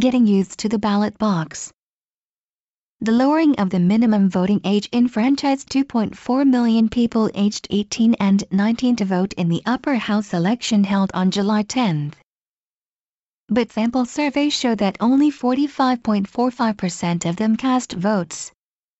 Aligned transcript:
getting 0.00 0.26
youths 0.26 0.56
to 0.56 0.68
the 0.68 0.78
ballot 0.78 1.18
box. 1.18 1.72
The 3.00 3.12
lowering 3.12 3.54
of 3.56 3.70
the 3.70 3.78
minimum 3.80 4.28
voting 4.28 4.60
age 4.64 4.88
enfranchised 4.92 5.68
2.4 5.70 6.48
million 6.48 6.88
people 6.88 7.30
aged 7.34 7.68
18 7.70 8.14
and 8.14 8.44
19 8.50 8.96
to 8.96 9.04
vote 9.04 9.32
in 9.34 9.48
the 9.48 9.62
upper 9.66 9.94
house 9.94 10.34
election 10.34 10.84
held 10.84 11.10
on 11.14 11.30
July 11.30 11.62
10. 11.62 12.12
But 13.48 13.72
sample 13.72 14.04
surveys 14.04 14.52
show 14.52 14.74
that 14.74 14.96
only 15.00 15.30
45.45% 15.30 17.28
of 17.28 17.36
them 17.36 17.56
cast 17.56 17.92
votes, 17.92 18.52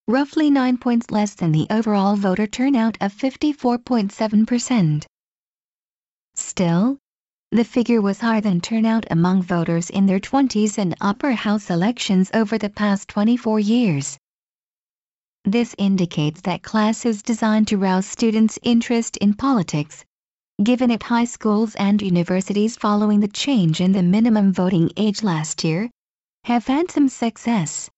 roughly 0.07 0.49
9 0.49 0.79
points 0.79 1.11
less 1.11 1.35
than 1.35 1.53
the 1.53 1.67
overall 1.71 2.17
voter 2.17 2.47
turnout 2.47 2.97
of 3.01 3.13
54.7%. 3.13 5.05
Still, 6.35 6.99
the 7.51 7.65
figure 7.65 8.03
was 8.03 8.21
higher 8.21 8.43
than 8.43 8.61
turnout 8.61 9.07
among 9.11 9.43
voters 9.43 9.89
in 9.89 10.05
their 10.05 10.21
20s 10.21 10.77
in 10.77 10.95
upper 11.01 11.33
house 11.33 11.71
elections 11.71 12.31
over 12.35 12.59
the 12.59 12.69
past 12.69 13.09
24 13.09 13.59
years. 13.59 14.19
This 15.47 15.75
indicates 15.79 16.43
that 16.43 16.63
classes 16.63 17.23
designed 17.23 17.69
to 17.69 17.79
rouse 17.79 18.05
students' 18.05 18.59
interest 18.63 19.17
in 19.17 19.33
politics, 19.33 20.05
given 20.63 20.91
at 20.91 21.05
high 21.05 21.25
schools 21.25 21.75
and 21.77 22.03
universities 22.03 22.77
following 22.77 23.21
the 23.21 23.29
change 23.29 23.81
in 23.81 23.93
the 23.93 24.03
minimum 24.03 24.53
voting 24.53 24.91
age 24.99 25.23
last 25.23 25.65
year, 25.65 25.89
have 26.45 26.67
had 26.67 26.91
some 26.91 27.09
success. 27.09 27.89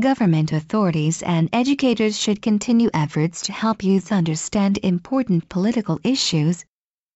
Government 0.00 0.50
authorities 0.50 1.22
and 1.22 1.48
educators 1.52 2.18
should 2.18 2.42
continue 2.42 2.90
efforts 2.92 3.42
to 3.42 3.52
help 3.52 3.84
youth 3.84 4.10
understand 4.10 4.80
important 4.82 5.48
political 5.48 6.00
issues 6.02 6.64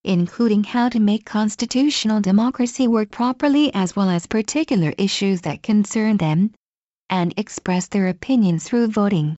including 0.05 0.65
how 0.65 0.89
to 0.89 0.99
make 0.99 1.25
constitutional 1.25 2.21
democracy 2.21 2.89
work 2.89 3.11
properly 3.11 3.73
as 3.75 3.95
well 3.95 4.09
as 4.09 4.27
particular 4.27 4.95
issues 4.97 5.43
that 5.43 5.63
concern 5.63 6.17
them, 6.17 6.51
and 7.09 7.35
express 7.37 7.89
their 7.89 8.09
opinions 8.09 8.65
through 8.65 8.87
voting. 8.87 9.37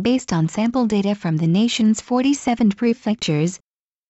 Based 0.00 0.32
on 0.32 0.48
sample 0.48 0.86
data 0.86 1.14
from 1.14 1.36
the 1.36 1.46
nation's 1.46 2.00
47 2.00 2.70
prefectures, 2.70 3.60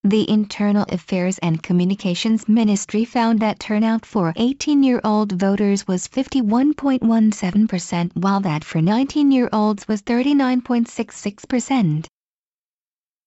the 0.03 0.29
Internal 0.29 0.85
Affairs 0.91 1.39
and 1.39 1.63
Communications 1.63 2.47
Ministry 2.47 3.07
found 3.07 3.41
that 3.41 3.59
turnout 3.59 4.05
for 4.05 4.35
18-year-old 4.35 5.33
voters 5.33 5.87
was 5.87 6.07
51.17% 6.09 8.11
while 8.15 8.41
that 8.41 8.65
for 8.65 8.81
19-year-olds 8.81 9.89
was 9.89 10.03
39.66%. 10.03 12.05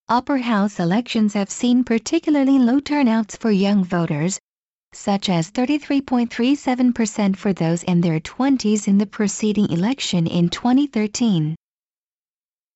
Upper 0.09 0.37
house 0.37 0.79
elections 0.79 1.33
have 1.33 1.49
seen 1.49 1.83
particularly 1.83 2.59
low 2.59 2.79
turnouts 2.79 3.35
for 3.35 3.51
young 3.51 3.83
voters, 3.83 4.39
such 4.93 5.27
as 5.27 5.51
33.37% 5.51 7.35
for 7.35 7.51
those 7.51 7.83
in 7.83 7.99
their 7.99 8.21
20s 8.21 8.87
in 8.87 8.99
the 8.99 9.05
preceding 9.05 9.69
election 9.69 10.25
in 10.25 10.47
2013. 10.47 11.57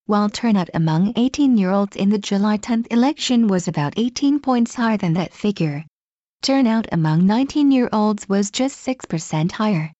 While 0.08 0.30
turnout 0.30 0.70
among 0.74 1.14
18-year-olds 1.14 1.96
in 1.96 2.10
the 2.10 2.18
July 2.18 2.58
10 2.58 2.88
election 2.92 3.48
was 3.48 3.70
about 3.70 3.94
18 3.96 4.42
points 4.42 4.76
higher 4.76 4.98
than 4.98 5.14
that 5.14 5.34
figure, 5.34 5.86
turnout 6.42 6.88
among 6.92 7.22
19-year-olds 7.22 8.28
was 8.28 8.52
just 8.52 8.86
6% 8.86 9.54
higher. 9.54 9.94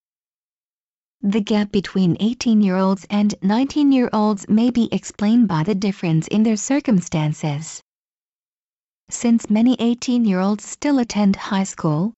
The 1.24 1.40
gap 1.40 1.70
between 1.70 2.16
18-year-olds 2.16 3.06
and 3.08 3.32
19-year-olds 3.42 4.48
may 4.48 4.70
be 4.70 4.88
explained 4.90 5.46
by 5.46 5.62
the 5.62 5.74
difference 5.74 6.26
in 6.26 6.42
their 6.42 6.56
circumstances. 6.56 7.80
Since 9.08 9.48
many 9.48 9.76
18-year-olds 9.76 10.64
still 10.64 10.98
attend 10.98 11.36
high 11.36 11.62
school, 11.62 12.12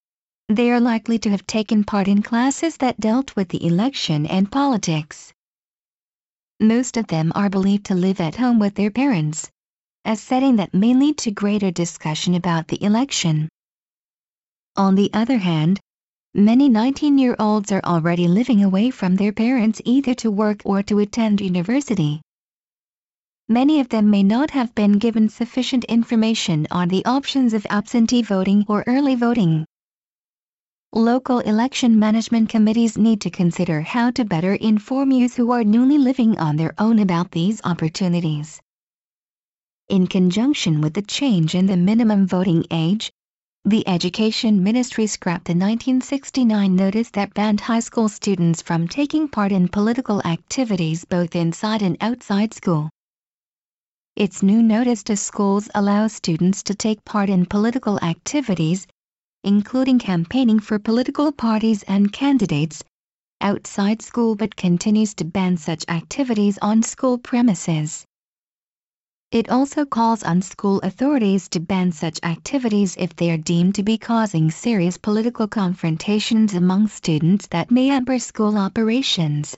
they 0.48 0.70
are 0.70 0.80
likely 0.80 1.18
to 1.18 1.30
have 1.30 1.46
taken 1.46 1.84
part 1.84 2.08
in 2.08 2.22
classes 2.22 2.78
that 2.78 2.98
dealt 2.98 3.36
with 3.36 3.50
the 3.50 3.66
election 3.66 4.24
and 4.24 4.50
politics. 4.50 5.34
Most 6.58 6.96
of 6.96 7.06
them 7.08 7.30
are 7.34 7.50
believed 7.50 7.84
to 7.86 7.94
live 7.94 8.20
at 8.20 8.36
home 8.36 8.58
with 8.58 8.74
their 8.74 8.90
parents, 8.90 9.50
a 10.06 10.16
setting 10.16 10.56
that 10.56 10.72
may 10.72 10.94
lead 10.94 11.18
to 11.18 11.30
greater 11.30 11.70
discussion 11.70 12.34
about 12.34 12.68
the 12.68 12.82
election. 12.82 13.50
On 14.76 14.94
the 14.94 15.10
other 15.12 15.36
hand, 15.38 15.78
Many 16.36 16.68
19-year-olds 16.68 17.70
are 17.70 17.84
already 17.84 18.26
living 18.26 18.64
away 18.64 18.90
from 18.90 19.14
their 19.14 19.30
parents 19.30 19.80
either 19.84 20.14
to 20.14 20.32
work 20.32 20.62
or 20.64 20.82
to 20.82 20.98
attend 20.98 21.40
university. 21.40 22.22
Many 23.48 23.78
of 23.78 23.88
them 23.88 24.10
may 24.10 24.24
not 24.24 24.50
have 24.50 24.74
been 24.74 24.98
given 24.98 25.28
sufficient 25.28 25.84
information 25.84 26.66
on 26.72 26.88
the 26.88 27.04
options 27.04 27.54
of 27.54 27.64
absentee 27.70 28.22
voting 28.22 28.64
or 28.66 28.82
early 28.88 29.14
voting. 29.14 29.64
Local 30.92 31.38
election 31.38 32.00
management 32.00 32.48
committees 32.48 32.98
need 32.98 33.20
to 33.20 33.30
consider 33.30 33.82
how 33.82 34.10
to 34.10 34.24
better 34.24 34.54
inform 34.54 35.12
youth 35.12 35.36
who 35.36 35.52
are 35.52 35.62
newly 35.62 35.98
living 35.98 36.36
on 36.40 36.56
their 36.56 36.74
own 36.78 36.98
about 36.98 37.30
these 37.30 37.60
opportunities. 37.62 38.60
In 39.88 40.08
conjunction 40.08 40.80
with 40.80 40.94
the 40.94 41.02
change 41.02 41.54
in 41.54 41.66
the 41.66 41.76
minimum 41.76 42.26
voting 42.26 42.64
age, 42.72 43.12
the 43.66 43.88
Education 43.88 44.62
Ministry 44.62 45.06
scrapped 45.06 45.46
the 45.46 45.52
1969 45.52 46.76
notice 46.76 47.08
that 47.12 47.32
banned 47.32 47.62
high 47.62 47.80
school 47.80 48.10
students 48.10 48.60
from 48.60 48.86
taking 48.86 49.26
part 49.26 49.52
in 49.52 49.68
political 49.68 50.20
activities 50.26 51.06
both 51.06 51.34
inside 51.34 51.80
and 51.80 51.96
outside 52.02 52.52
school. 52.52 52.90
Its 54.16 54.42
new 54.42 54.62
notice 54.62 55.02
to 55.04 55.16
schools 55.16 55.70
allows 55.74 56.12
students 56.12 56.62
to 56.64 56.74
take 56.74 57.02
part 57.06 57.30
in 57.30 57.46
political 57.46 57.98
activities, 58.04 58.86
including 59.44 59.98
campaigning 59.98 60.60
for 60.60 60.78
political 60.78 61.32
parties 61.32 61.82
and 61.84 62.12
candidates, 62.12 62.84
outside 63.40 64.02
school 64.02 64.36
but 64.36 64.54
continues 64.56 65.14
to 65.14 65.24
ban 65.24 65.56
such 65.56 65.86
activities 65.88 66.58
on 66.60 66.82
school 66.82 67.16
premises. 67.16 68.04
It 69.34 69.50
also 69.50 69.84
calls 69.84 70.22
on 70.22 70.42
school 70.42 70.78
authorities 70.84 71.48
to 71.48 71.58
ban 71.58 71.90
such 71.90 72.20
activities 72.22 72.94
if 72.96 73.16
they 73.16 73.32
are 73.32 73.36
deemed 73.36 73.74
to 73.74 73.82
be 73.82 73.98
causing 73.98 74.48
serious 74.48 74.96
political 74.96 75.48
confrontations 75.48 76.54
among 76.54 76.86
students 76.86 77.48
that 77.48 77.68
may 77.68 77.88
hamper 77.88 78.20
school 78.20 78.56
operations. 78.56 79.56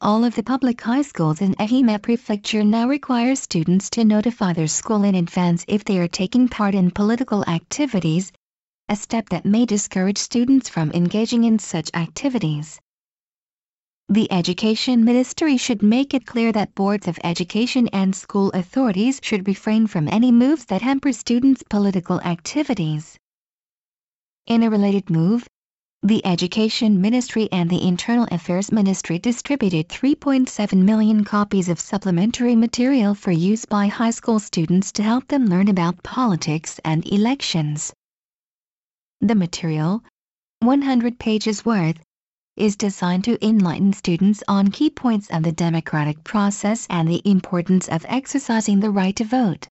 All 0.00 0.24
of 0.24 0.34
the 0.34 0.42
public 0.42 0.80
high 0.80 1.02
schools 1.02 1.42
in 1.42 1.56
Ehime 1.56 2.00
Prefecture 2.00 2.64
now 2.64 2.88
require 2.88 3.36
students 3.36 3.90
to 3.90 4.02
notify 4.06 4.54
their 4.54 4.66
school 4.66 5.04
in 5.04 5.14
advance 5.14 5.66
if 5.68 5.84
they 5.84 5.98
are 5.98 6.08
taking 6.08 6.48
part 6.48 6.74
in 6.74 6.90
political 6.90 7.44
activities, 7.46 8.32
a 8.88 8.96
step 8.96 9.28
that 9.28 9.44
may 9.44 9.66
discourage 9.66 10.16
students 10.16 10.70
from 10.70 10.90
engaging 10.92 11.44
in 11.44 11.58
such 11.58 11.90
activities. 11.92 12.80
The 14.10 14.32
Education 14.32 15.04
Ministry 15.04 15.58
should 15.58 15.82
make 15.82 16.14
it 16.14 16.24
clear 16.24 16.50
that 16.52 16.74
boards 16.74 17.06
of 17.08 17.18
education 17.22 17.88
and 17.88 18.16
school 18.16 18.48
authorities 18.52 19.20
should 19.22 19.46
refrain 19.46 19.86
from 19.86 20.08
any 20.08 20.32
moves 20.32 20.64
that 20.66 20.80
hamper 20.80 21.12
students' 21.12 21.62
political 21.68 22.18
activities. 22.22 23.18
In 24.46 24.62
a 24.62 24.70
related 24.70 25.10
move, 25.10 25.46
the 26.02 26.24
Education 26.24 27.02
Ministry 27.02 27.50
and 27.52 27.68
the 27.68 27.86
Internal 27.86 28.26
Affairs 28.30 28.72
Ministry 28.72 29.18
distributed 29.18 29.90
3.7 29.90 30.82
million 30.82 31.22
copies 31.22 31.68
of 31.68 31.78
supplementary 31.78 32.56
material 32.56 33.14
for 33.14 33.30
use 33.30 33.66
by 33.66 33.88
high 33.88 34.12
school 34.12 34.38
students 34.38 34.90
to 34.92 35.02
help 35.02 35.28
them 35.28 35.48
learn 35.48 35.68
about 35.68 36.02
politics 36.02 36.80
and 36.82 37.06
elections. 37.12 37.92
The 39.20 39.34
material, 39.34 40.02
100 40.60 41.18
pages 41.18 41.66
worth, 41.66 41.98
is 42.58 42.76
designed 42.76 43.24
to 43.24 43.42
enlighten 43.46 43.92
students 43.92 44.42
on 44.48 44.70
key 44.70 44.90
points 44.90 45.28
of 45.30 45.42
the 45.42 45.52
democratic 45.52 46.22
process 46.24 46.86
and 46.90 47.08
the 47.08 47.22
importance 47.24 47.88
of 47.88 48.04
exercising 48.08 48.80
the 48.80 48.90
right 48.90 49.16
to 49.16 49.24
vote. 49.24 49.66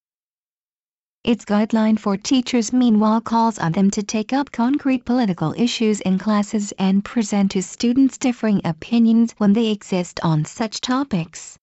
Its 1.23 1.43
guideline 1.43 1.99
for 1.99 2.15
teachers 2.15 2.71
meanwhile 2.71 3.19
calls 3.19 3.59
on 3.59 3.73
them 3.73 3.91
to 3.91 4.01
take 4.01 4.31
up 4.31 4.51
concrete 4.51 5.03
political 5.03 5.53
issues 5.57 5.99
in 6.01 6.17
classes 6.17 6.71
and 6.79 7.03
present 7.03 7.51
to 7.51 7.61
students 7.61 8.17
differing 8.17 8.61
opinions 8.63 9.33
when 9.37 9.53
they 9.53 9.67
exist 9.67 10.19
on 10.23 10.45
such 10.45 10.79
topics 10.79 11.57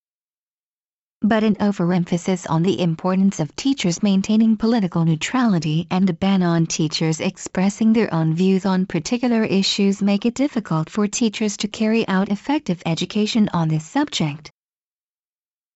but 1.25 1.43
an 1.43 1.57
overemphasis 1.59 2.45
on 2.49 2.63
the 2.63 2.79
importance 2.79 3.41
of 3.41 3.57
teachers 3.57 4.03
maintaining 4.03 4.59
political 4.59 5.07
neutrality 5.07 5.87
and 5.91 6.11
a 6.11 6.13
ban 6.13 6.43
on 6.43 6.67
teachers 6.67 7.19
expressing 7.19 7.95
their 7.95 8.13
own 8.13 8.35
views 8.35 8.67
on 8.67 8.85
particular 8.85 9.43
issues 9.43 10.03
make 10.03 10.27
it 10.27 10.35
difficult 10.35 10.91
for 10.91 11.09
teachers 11.09 11.57
to 11.57 11.67
carry 11.67 12.07
out 12.09 12.29
effective 12.29 12.83
education 12.85 13.49
on 13.55 13.69
this 13.69 13.87
subject. 13.87 14.51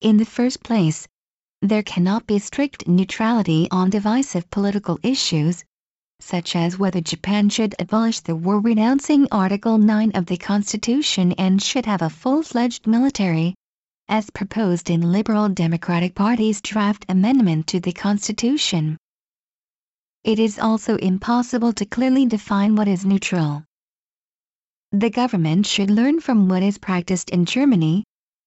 In 0.03 0.19
the 0.19 0.27
first 0.27 0.63
place, 0.63 1.09
there 1.63 1.83
cannot 1.83 2.27
be 2.27 2.39
strict 2.39 2.87
neutrality 2.87 3.69
on 3.71 3.89
divisive 3.89 4.51
political 4.51 4.99
issues, 5.03 5.65
such 6.21 6.57
as 6.57 6.79
whether 6.79 7.01
Japan 7.01 7.49
should 7.49 7.75
abolish 7.79 8.21
the 8.21 8.37
war 8.37 8.61
renouncing 8.61 9.27
Article 9.33 9.79
9 9.79 10.13
of 10.15 10.27
the 10.27 10.37
Constitution 10.37 11.33
and 11.39 11.63
should 11.63 11.87
have 11.87 12.03
a 12.03 12.11
full-fledged 12.11 12.87
military, 12.87 13.55
as 14.09 14.31
proposed 14.31 14.91
in 14.91 15.13
Liberal 15.13 15.49
Democratic 15.49 16.15
Party's 16.15 16.61
draft 16.61 17.05
amendment 17.09 17.67
to 17.67 17.81
the 17.81 17.93
Constitution. 17.93 18.97
it 20.25 20.39
is 20.39 20.59
also 20.59 20.97
impossible 20.97 21.73
to 21.73 21.85
clearly 21.87 22.27
define 22.27 22.75
what 22.75 22.89
is 22.89 23.05
neutral. 23.05 23.65
The 24.93 25.11
government 25.11 25.67
should 25.67 25.91
learn 25.91 26.21
from 26.21 26.49
what 26.49 26.63
is 26.63 26.79
practiced 26.79 27.31
in 27.31 27.45
Germany, 27.45 28.05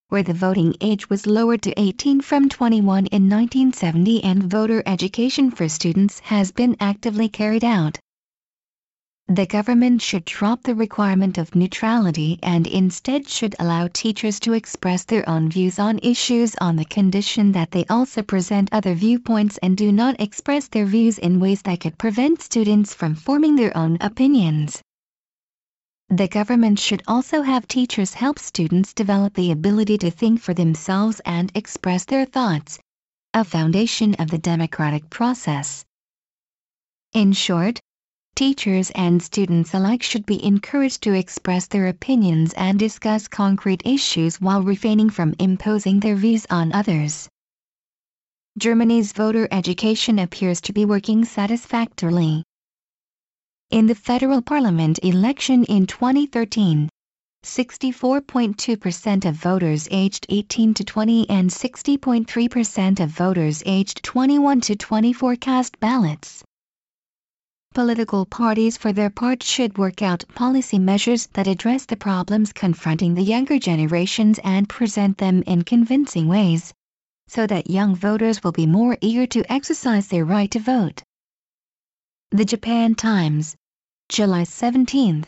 where 0.10 0.24
the 0.24 0.34
voting 0.34 0.76
age 0.82 1.10
was 1.10 1.26
lowered 1.26 1.62
to 1.62 1.80
18 1.80 2.22
from 2.22 2.50
21 2.50 3.06
in 3.06 3.30
1970 3.30 4.24
and 4.24 4.44
voter 4.44 4.84
education 4.86 5.52
for 5.52 5.70
students 5.70 6.20
has 6.20 6.52
been 6.52 6.76
actively 6.80 7.30
carried 7.30 7.64
out. 7.64 7.98
The 9.34 9.46
government 9.46 10.02
should 10.02 10.26
drop 10.26 10.64
the 10.64 10.76
requirement 10.76 11.38
of 11.38 11.56
neutrality 11.56 12.38
and 12.44 12.68
instead 12.68 13.30
should 13.30 13.56
allow 13.60 13.88
teachers 13.88 14.42
to 14.42 14.52
express 14.52 15.06
their 15.06 15.24
own 15.30 15.50
views 15.50 15.80
on 15.80 16.02
issues 16.04 16.54
on 16.60 16.76
the 16.76 16.84
condition 16.84 17.54
that 17.54 17.72
they 17.72 17.86
also 17.86 18.24
present 18.24 18.68
other 18.74 18.94
viewpoints 18.94 19.58
and 19.64 19.78
do 19.78 19.90
not 19.90 20.20
express 20.20 20.68
their 20.68 20.86
views 20.86 21.18
in 21.18 21.40
ways 21.40 21.62
that 21.62 21.80
could 21.80 21.98
prevent 21.98 22.42
students 22.42 22.94
from 22.94 23.16
forming 23.16 23.56
their 23.56 23.72
own 23.78 23.98
opinions. 24.02 24.82
The 26.10 26.28
government 26.28 26.78
should 26.78 27.02
also 27.08 27.42
have 27.42 27.70
teachers 27.70 28.16
help 28.16 28.38
students 28.38 28.94
develop 28.94 29.36
the 29.36 29.52
ability 29.54 29.98
to 30.00 30.12
think 30.12 30.42
for 30.42 30.54
themselves 30.54 31.22
and 31.24 31.50
express 31.56 32.04
their 32.04 32.26
thoughts, 32.26 32.80
a 33.34 33.46
foundation 33.46 34.14
of 34.16 34.30
the 34.30 34.40
democratic 34.40 35.10
process. 35.10 35.86
In 37.14 37.32
short, 37.32 37.80
teachers 38.42 38.90
and 38.96 39.22
students 39.22 39.72
alike 39.76 40.02
should 40.02 40.26
be 40.26 40.44
encouraged 40.44 41.04
to 41.04 41.14
express 41.14 41.68
their 41.68 41.90
opinions 41.90 42.54
and 42.54 42.80
discuss 42.80 43.28
concrete 43.28 43.84
issues 43.86 44.42
while 44.42 44.64
refraining 44.64 45.12
from 45.12 45.36
imposing 45.38 46.00
their 46.00 46.16
views 46.16 46.48
on 46.50 46.74
others. 46.74 47.30
Germany's 48.58 49.12
voter 49.12 49.48
education 49.52 50.18
appears 50.18 50.60
to 50.60 50.74
be 50.74 50.86
working 50.86 51.24
satisfactorily. 51.24 52.44
In 53.70 53.86
the 53.86 53.94
federal 53.94 54.42
parliament 54.42 54.98
election 55.04 55.64
in 55.66 55.86
2013, 55.86 56.90
64.2% 57.46 59.26
of 59.26 59.36
voters 59.36 59.88
aged 59.92 60.26
18 60.30 60.74
to 60.74 60.84
20 60.84 61.30
and 61.30 61.48
60.3% 61.48 63.00
of 63.02 63.10
voters 63.12 63.62
aged 63.68 64.02
21 64.02 64.62
to 64.62 64.76
24 64.76 65.36
cast 65.36 65.80
ballots. 65.80 66.44
Political 67.74 68.26
parties 68.26 68.76
for 68.76 68.92
their 68.92 69.10
part 69.10 69.42
should 69.42 69.78
work 69.78 70.02
out 70.02 70.26
policy 70.36 70.78
measures 70.78 71.28
that 71.28 71.48
address 71.48 71.86
the 71.86 71.96
problems 71.96 72.52
confronting 72.52 73.14
the 73.14 73.22
younger 73.22 73.58
generations 73.60 74.42
and 74.44 74.68
present 74.68 75.18
them 75.18 75.42
in 75.48 75.62
convincing 75.62 76.28
ways, 76.28 76.74
so 77.30 77.48
that 77.48 77.70
young 77.70 77.96
voters 77.96 78.44
will 78.44 78.52
be 78.52 78.66
more 78.66 78.98
eager 79.00 79.26
to 79.28 79.50
exercise 79.50 80.10
their 80.10 80.26
right 80.26 80.52
to 80.52 80.60
vote. 80.60 81.02
The 82.32 82.44
Japan 82.44 82.94
Times 82.94 83.56
July 84.10 84.44
17, 84.44 85.20